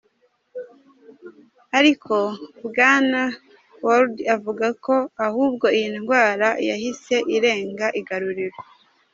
Ariko 1.79 2.15
Bwana 2.67 3.21
Ward 3.85 4.15
avuga 4.35 4.67
ko 4.85 4.95
ahubwo 5.27 5.65
iyi 5.77 5.89
ndwara 5.95 6.47
yahise 6.69 7.15
"irenga 7.35 7.87
igaruriro. 7.99 8.57